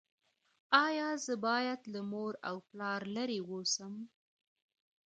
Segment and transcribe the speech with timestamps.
[0.85, 3.93] ایا زه باید له مور او پلار لرې اوسم؟